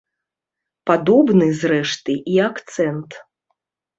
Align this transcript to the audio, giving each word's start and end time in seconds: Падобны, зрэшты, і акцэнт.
Падобны, 0.89 1.49
зрэшты, 1.59 2.11
і 2.37 2.41
акцэнт. 2.49 3.11